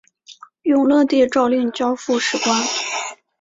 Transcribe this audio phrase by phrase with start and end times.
[0.63, 2.51] 永乐帝诏令交付史官。